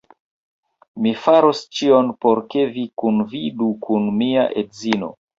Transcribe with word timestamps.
Mi 1.05 1.09
faros 1.25 1.59
ĉion 1.79 2.09
por 2.25 2.41
ke 2.53 2.63
vi 2.77 2.85
kunvidu 3.01 3.67
kun 3.85 4.09
mia 4.23 4.47
edzino 4.63 5.11